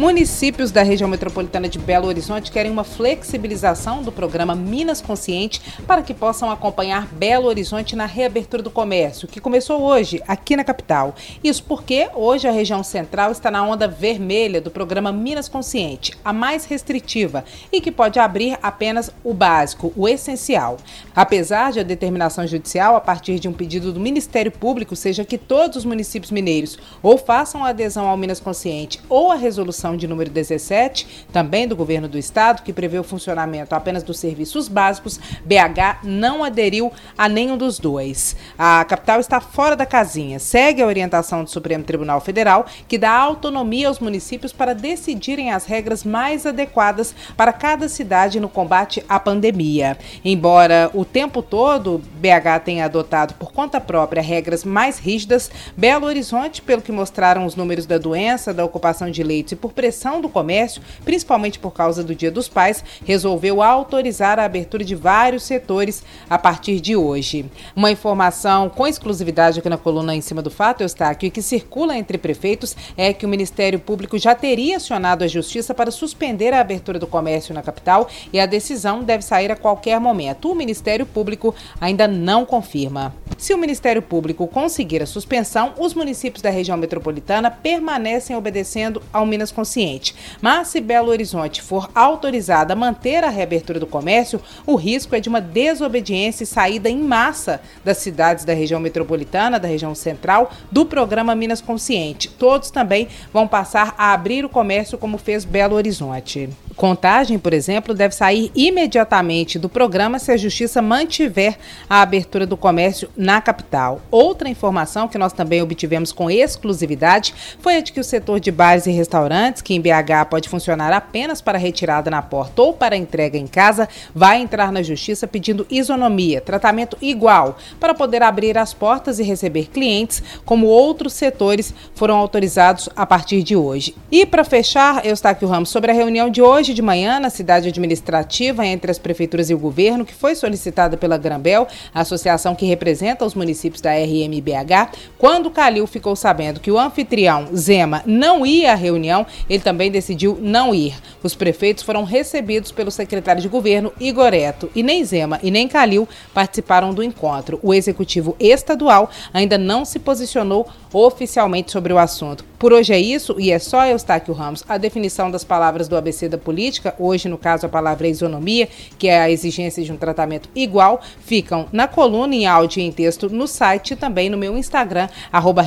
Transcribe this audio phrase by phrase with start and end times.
[0.00, 6.00] Municípios da região metropolitana de Belo Horizonte querem uma flexibilização do programa Minas Consciente para
[6.00, 11.14] que possam acompanhar Belo Horizonte na reabertura do comércio, que começou hoje aqui na capital.
[11.44, 16.32] Isso porque hoje a região central está na onda vermelha do programa Minas Consciente, a
[16.32, 20.78] mais restritiva e que pode abrir apenas o básico, o essencial.
[21.14, 25.36] Apesar de a determinação judicial, a partir de um pedido do Ministério Público, seja que
[25.36, 30.30] todos os municípios mineiros ou façam adesão ao Minas Consciente ou a resolução de número
[30.30, 36.04] 17, também do governo do estado, que prevê o funcionamento apenas dos serviços básicos, BH
[36.04, 38.36] não aderiu a nenhum dos dois.
[38.58, 43.12] A capital está fora da casinha, segue a orientação do Supremo Tribunal Federal, que dá
[43.12, 49.18] autonomia aos municípios para decidirem as regras mais adequadas para cada cidade no combate à
[49.18, 49.96] pandemia.
[50.24, 56.62] Embora o tempo todo BH tenha adotado por conta própria regras mais rígidas, Belo Horizonte,
[56.62, 60.28] pelo que mostraram os números da doença, da ocupação de leitos e por pressão do
[60.28, 66.02] comércio, principalmente por causa do Dia dos Pais, resolveu autorizar a abertura de vários setores
[66.28, 67.46] a partir de hoje.
[67.74, 71.96] Uma informação com exclusividade aqui na coluna em cima do fato, Eustáquio, e que circula
[71.96, 76.60] entre prefeitos é que o Ministério Público já teria acionado a Justiça para suspender a
[76.60, 80.50] abertura do comércio na capital e a decisão deve sair a qualquer momento.
[80.50, 83.14] O Ministério Público ainda não confirma.
[83.38, 89.24] Se o Ministério Público conseguir a suspensão, os municípios da região metropolitana permanecem obedecendo ao
[89.24, 90.16] Minas Consciente.
[90.42, 95.20] Mas se Belo Horizonte for autorizada a manter a reabertura do comércio, o risco é
[95.20, 100.50] de uma desobediência e saída em massa das cidades da região metropolitana, da região central,
[100.72, 102.28] do programa Minas Consciente.
[102.28, 106.50] Todos também vão passar a abrir o comércio como fez Belo Horizonte.
[106.80, 111.58] Contagem, por exemplo, deve sair imediatamente do programa se a Justiça mantiver
[111.90, 114.00] a abertura do comércio na capital.
[114.10, 118.50] Outra informação que nós também obtivemos com exclusividade foi a de que o setor de
[118.50, 122.96] bares e restaurantes, que em BH pode funcionar apenas para retirada na porta ou para
[122.96, 128.72] entrega em casa, vai entrar na Justiça pedindo isonomia, tratamento igual, para poder abrir as
[128.72, 133.96] portas e receber clientes, como outros setores foram autorizados a partir de hoje.
[134.12, 138.66] E para fechar, Eustáquio Ramos, sobre a reunião de hoje de manhã, na cidade administrativa
[138.66, 143.24] entre as prefeituras e o governo, que foi solicitada pela Grambel, a associação que representa
[143.24, 148.74] os municípios da RMBH, quando Calil ficou sabendo que o anfitrião Zema não ia à
[148.74, 150.94] reunião, ele também decidiu não ir.
[151.22, 155.68] Os prefeitos foram recebidos pelo secretário de governo Igor Eto, e nem Zema e nem
[155.68, 157.58] Calil participaram do encontro.
[157.62, 162.49] O executivo estadual ainda não se posicionou oficialmente sobre o assunto.
[162.60, 164.62] Por hoje é isso, e é só Eustáquio Ramos.
[164.68, 168.68] A definição das palavras do ABC da política, hoje no caso a palavra é isonomia,
[168.98, 172.92] que é a exigência de um tratamento igual, ficam na coluna em áudio e em
[172.92, 175.64] texto no site e também no meu Instagram, arroba.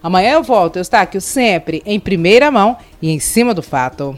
[0.00, 4.16] Amanhã eu volto, Eustáquio, sempre em primeira mão e em cima do fato.